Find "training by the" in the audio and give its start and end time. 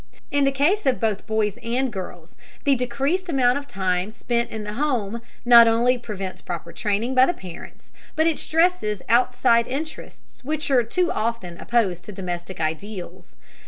6.73-7.35